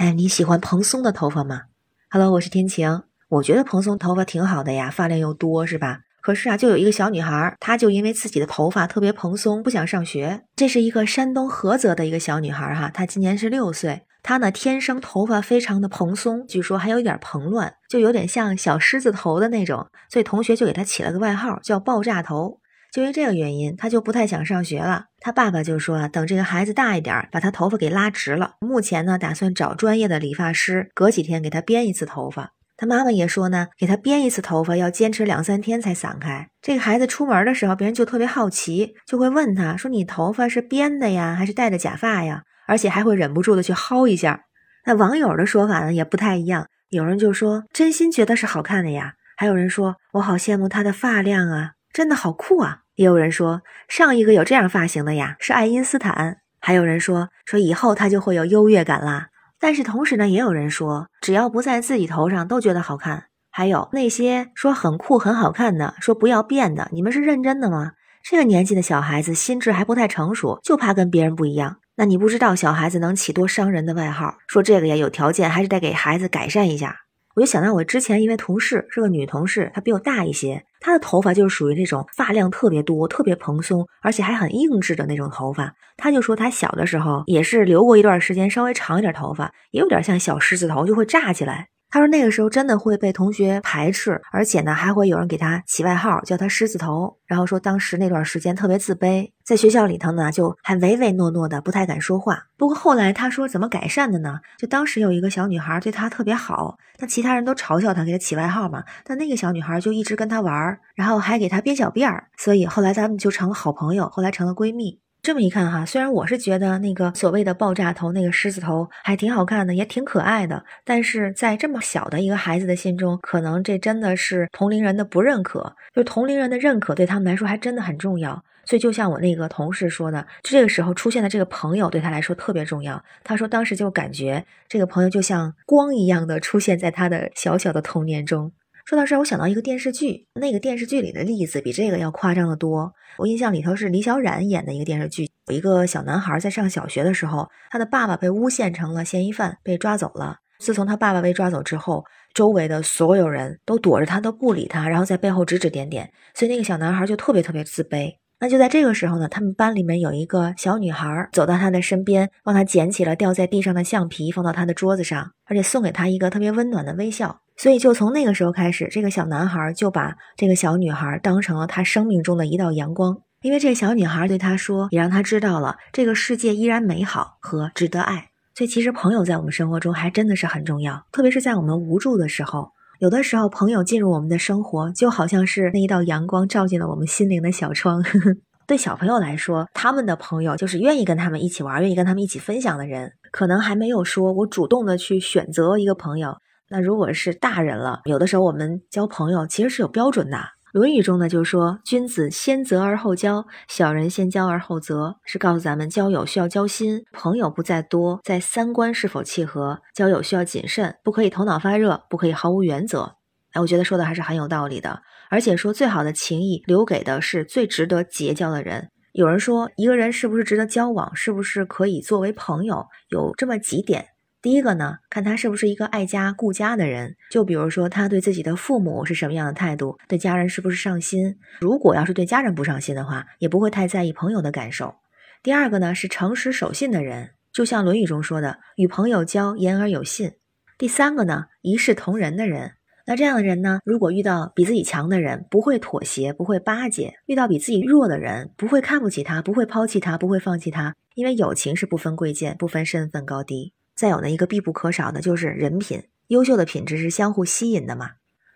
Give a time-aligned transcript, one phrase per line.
[0.00, 1.64] 哎，你喜欢蓬松的头发吗
[2.08, 3.02] ？Hello，我是天晴。
[3.28, 5.98] 我觉得蓬松头发挺好的呀，发量又多，是吧？
[6.22, 10.44] 可是啊，就有一个小女孩，她就因为自己的头发特别蓬松，不想上学。
[10.56, 14.06] 这是一个山东菏泽的一个小女孩哈，她今年是六岁。
[14.22, 22.58] 她呢，天生头发非常的蓬松，据说还有一点蓬乱，就有点像小狮子头的那种，所以同学就给她起了个外号叫“爆炸头”。
[22.90, 25.08] 就因为这个原因，她就不太想上学了。
[25.22, 28.54] 他爸爸就说啊，等这个孩子大一点，把他头发给拉直了。
[28.60, 32.52] 目前呢，打算找专业的理发师，隔几天给他编一次头发。
[32.78, 36.48] 他妈妈也说呢，给他编一次头发要坚持两三天才散开。
[36.62, 44.44] 这个孩子出门的时候，别人就特别好奇，就会问他说：“你头发是编的呀，还是戴的假发呀？”而且还会忍不住的去薅一下。
[44.86, 46.66] 那网友的说法呢，也不太一样。
[46.88, 51.72] 有人就说真心觉得是好看的呀，还有人说我好羡慕他的发量啊。
[51.92, 52.78] 真的好酷啊！
[53.00, 56.36] 也有人说，上一个有这样发型的呀是爱因斯坦。
[56.60, 59.28] 还有人说，说以后他就会有优越感啦。
[59.58, 63.24] 但是同时呢，也有人说，只要不在自己头上都觉得好看。
[63.50, 67.92] 还有那些说很酷很好看的，说不要变的，你们是认真的吗？
[68.22, 71.78] 这个年纪的小孩子心智还不太成熟，就怕跟别人不一样。
[71.96, 74.34] 那你不知道小孩子能起多伤人的外号？
[74.46, 76.96] 说这个呀，有条件还是得给孩子改善一下。
[77.34, 85.74] 我就想到我之前一位同事是个女同事，她比我大一些，她的头发就是属于那种发量特别多、特别蓬松，而且还很硬质的那种头发。
[85.96, 91.69] 她就说她小的时候也是留过一段时间稍微长一点头发，也有点像小狮子头，就会炸起来。
[91.90, 97.18] 他说那个时候真的会被同学排斥，而且呢还会有人给他起外号，叫他狮子头。
[97.26, 102.44] 然后说当时那段时间特别自卑，在学校里头呢就还唯唯诺诺的，不太敢说话。
[102.56, 104.40] 不过后来他说怎么改善的呢？
[104.56, 108.84] 就当时有一个小女孩对他特别好，那其他人都嘲笑他，给他起外号嘛。
[109.04, 115.00] 但那个小女孩就一直跟他玩，然后还给他编小辫儿，所以后来咱们就成了好朋友，后来成了闺蜜。
[115.22, 128.42] 这么一看哈，虽然我是觉得那个所谓的爆炸头那个狮子头还挺好看的，也挺可爱的，但是在这么小的一个孩子的心中，可能这真的是同龄人的不认可，就同龄人的认可对他们来说还真的很重要。
[128.64, 133.02] 所以就像我那个同事说的，就这个时候出现的这个朋友对他来说特别重要。
[133.24, 138.52] 他说当时就感觉这个朋友就像光一样的出现在他的小小的童年中。
[138.90, 142.92] 说到这儿，我想到一个电视剧，那个电视剧里的例子比这个要夸张的多。
[143.18, 150.38] 我印象里头是李小冉演的一个电视剧，有一个小男孩在上小学的时候，他的爸爸被诬陷成了嫌疑犯，被抓走了。
[150.58, 158.16] 自从他爸爸被抓走之后，周围的所有人都躲着他，都不理他，然后在背后指指点点，所以那个小男孩就特别特别自卑。
[158.40, 167.40] 那就在这个时候呢，他们班里面有一个小女孩走到他的身边，帮他捡起了掉在地上的橡皮，放到他的桌子上，而且送给他一个特别温暖的微笑。
[167.58, 178.30] 所以，就从那个时候开始，这个小男孩就把这个小女孩当成了他生命中的一道阳光，因为这个小女孩对他说，也让他知道了这个世界依然美好和值得爱。
[178.54, 188.04] 所以，其实朋友在我们生活中还真的是很重要，特别是在我们无助的时候，有的时候朋友进入我们的生活，就好像是那一道阳光照进了我们心灵的小窗。
[188.68, 196.36] 对小朋友来说，他们的朋友就是愿意跟他们一起玩、愿意跟他们一起分享的人，可能还没有说我主动的去选择一个朋友。
[196.68, 200.36] 那如果是大人了，有的时候我们交朋友其实是有标准的。
[200.72, 209.80] 《论语》中呢就说：“君子先择而后交，小人先交而后择。”是告诉咱们交友需要交心，朋友不在多，在三观是否契合。
[209.92, 213.16] 交友需要谨慎，不可以头脑发热，不可以毫无原则。
[213.50, 215.02] 哎，我觉得说的还是很有道理的。
[215.28, 218.90] 而且说最好的情谊留给的是最值得结交的人。
[219.12, 224.06] 有人说，一个人是不是值得交往，是不是可以作为朋友，有这么几点。
[224.42, 231.36] 第一个呢，看他是不是一个爱家顾家的人，就比如说他对自己的父母是什么样的态度，对家人是不是上心。
[231.60, 234.94] 如果要是对家人不上心的话，也不会太在意朋友的感受。
[235.42, 240.32] 第二个呢，是诚实守信的人，就像《论语》中说的，与朋友交，言而有信。
[240.78, 242.72] 第三个呢，一视同仁的人。
[243.06, 250.94] 那这样的人呢，如果遇到比自己强的人，不会妥协，不会巴结；遇到比自己弱的人，不会看不起他，不会抛弃他，不会放弃他。
[251.14, 253.74] 因为友情是不分贵贱，不分身份高低。
[254.00, 258.12] 再有呢，一个必不可少的就是人品，优秀的品质是相互吸引的嘛。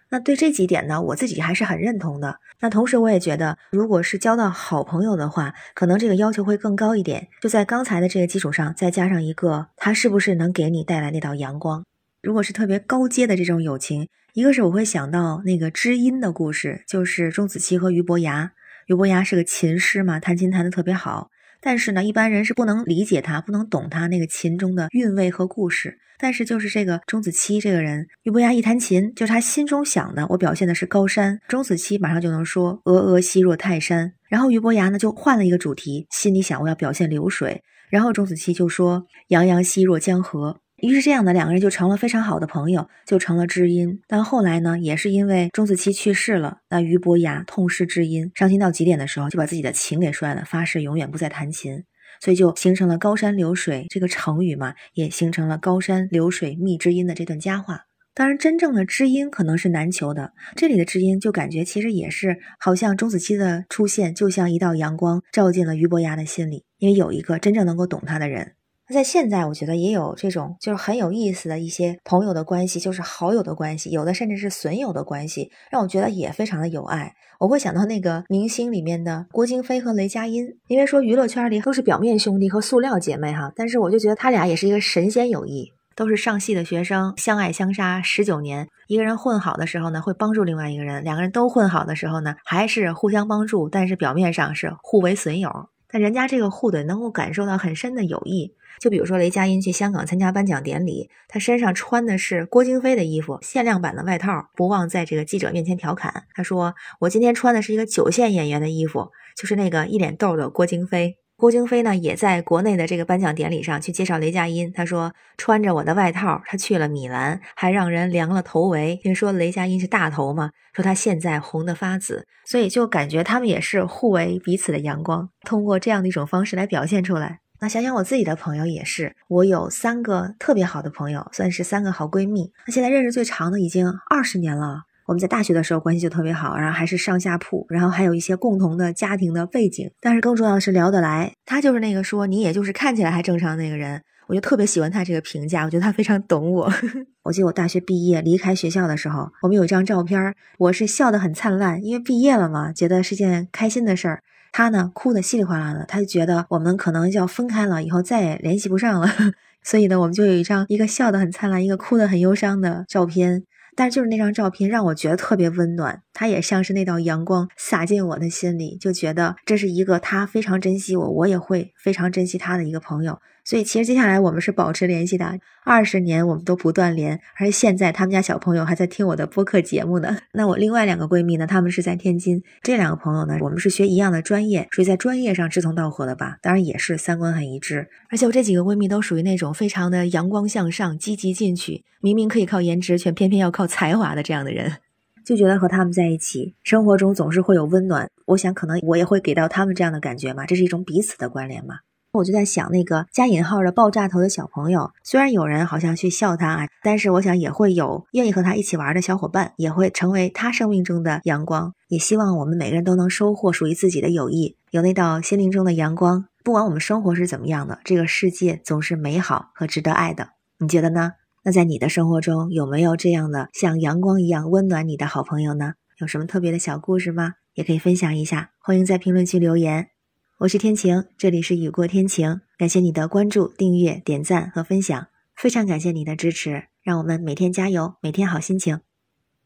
[0.09, 2.39] 那对这几点呢，我自己还是很认同的。
[2.61, 7.29] 那同时我也觉得，如果是交到好朋友的话，可能这个要求会更高一点。
[7.43, 11.85] 就在刚才的这个基础上，再加上一个，他是不是能给你带来那道阳光？
[12.23, 18.53] 如果是特别高阶的这种友情，一个是我会想到那个知音的故事，就是钟子期和俞伯牙。
[18.87, 21.31] 俞伯牙是个琴师嘛，弹琴弹得特别好。
[21.65, 25.99] 但是呢，一般人是不能理解他，不能懂他那个琴中的韵味和故事。
[26.19, 34.13] 但是就是这个钟子期这个人，俞伯牙一弹琴，就是他心中想的，我表现的是高山，钟子期马上就能说峨峨兮若泰山。
[34.29, 40.61] 然后俞伯牙呢就换了一个主题，心里想我要表现流水，然后钟子期就说洋洋兮若江河。
[40.85, 44.01] 于是这样的两个人就成了非常好的朋友，就成了知音。
[44.07, 51.85] 但后来呢，也是因为钟子期去世了，那俞伯牙痛失知音，伤心到极点的时候，就把自己的琴给摔了，发誓永远不再弹琴。
[52.21, 57.87] 所以就形成了高山流水这个成语嘛，也形成了高山流水觅知音的这段佳话。
[58.15, 60.33] 当然，真正的知音可能是难求的。
[60.55, 68.53] 这里的知音就感觉其实也是，好像钟子期的出现就像一道阳光照进了俞伯牙的心里，因为有一个真正能够懂他的人。
[68.89, 77.15] 那在现在，我觉得也有这种就是很有意思的一些朋友的关系，就是好友的关系，有的甚至是损友的关系，让我觉得也非常的有爱。
[77.41, 85.73] 我会想到那个明星里面的郭京飞和雷佳音，因为说娱乐圈里都是表面兄弟和塑料姐妹哈，但是我就觉得他俩也是一个神仙友谊。
[85.97, 88.67] 都是上戏的学生，相爱相杀十九年。
[88.89, 95.69] 一个人混好的时候呢，会帮助另外一个人；两个人都混好的时候呢，还是互相帮助，但是表面上是互为损友。
[95.95, 98.53] 但人家这个互怼能够感受到很深的友谊。
[98.81, 114.73] 就比如说雷佳音去香港参加颁奖典礼，他身上穿的是郭京飞的衣服，限量版的外套，不忘在这个记者面前调侃，他说：“我今天穿的是一个九线演员的衣服，就是那个一脸痘的郭京飞。”郭京飞呢，也在国内的这个颁奖典礼上去介绍雷佳音。
[114.75, 120.53] 他说：“穿着我的外套，他去了米兰，还让人量了头围，因为说雷佳音是大头嘛。
[120.73, 127.41] 说他现在红得发紫，所以就感觉他们也是互为彼此的阳光，通过这样的一种方式来表现出来。
[127.61, 132.51] 那想想我自己的朋友也是，我有三个特别好的朋友，算是三个好闺蜜。
[132.67, 141.35] 那现在认识最长的已经二十年了。”我们在大学的时候关系就特别好，然后还是上下铺，然后还有一些共同的家庭的背景，但是更重要的是聊得来。
[141.45, 146.73] 他就是那个说你也就是看起来还正常那个人，我就特别喜欢他这个评价，我觉得他非常懂我。
[147.25, 154.23] 我记得我大学毕业离开学校的时候，我们有一张照片，我是笑得很灿烂，因为毕业了嘛，觉得是件开心的事儿。
[154.53, 159.09] 他呢哭得稀里哗啦的，他就觉得我们可能就要分开了，以后再也联系不上了。
[159.63, 163.43] 所以呢，我们就有一张一个笑得很灿烂，一个哭得很忧伤的照片。
[163.77, 173.21] 但就是那张照片让我觉得特别温暖，它也像是那道阳光洒进我的心里，就觉得这是一个他非常珍惜我，我也会非常珍惜他的一个朋友。
[173.45, 180.17] 所以其实接下来我们是保持联系的，二十年我们都不断联，而现在他们家小朋友还在听我的播客节目呢。
[180.33, 187.87] 那我另外两个闺蜜呢，她们是在天津，这两个朋友呢，我们是学一样的专业，属于在专业上志同道合的吧，当然也是三观很一致。
[188.09, 194.79] 而且我这几个闺蜜都属于那种非常的阳光向上、积极进取，明明可以靠颜值，却偏偏要靠才华的这样的人，
[195.23, 198.09] 就觉得和他们在一起，生活中总是会有温暖。
[198.27, 201.81] 我想可能我也会给到他们这样的感觉嘛，这是一种彼此的关联嘛。
[202.19, 211.73] 我就在想，那个加引号的爆炸头的小朋友，虽然有人好像去笑他啊，但是我想也会有愿意和他一起玩的小伙伴，也会成为他生命中的阳光。
[211.89, 216.27] 也希望我们每个人都能收获属于自己的友谊，有那道心灵中的阳光。
[216.45, 220.29] 不管我们生活是怎么样的，这个世界总是美好和值得爱的。
[220.59, 221.13] 你觉得呢？
[221.43, 225.75] 那在你的生活中有没有这样的像阳光一样温暖你的好朋友呢？
[225.99, 227.33] 有什么特别的小故事吗？
[227.55, 229.94] 也可以分享一下，欢迎在评论区留言。
[230.39, 232.41] 我是天晴，这里是雨过天晴。
[232.59, 238.81] 感谢你的关注、订阅、点赞和分享，非常感谢你的支持，让我们每天加油，每天好心情。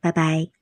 [0.01, 0.58] 拜拜。